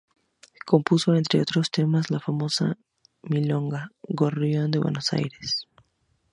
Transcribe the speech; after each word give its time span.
Compuso, 0.65 1.13
entre 1.13 1.41
otros 1.43 1.69
temas, 1.69 2.09
la 2.09 2.19
famosa 2.19 2.75
milonga 3.21 3.91
"Gorrión 4.01 4.71
de 4.71 4.79
Buenos 4.79 5.13
Aires". 5.13 5.67